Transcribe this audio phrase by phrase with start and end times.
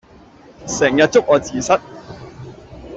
[0.65, 1.79] 成日捉我字蝨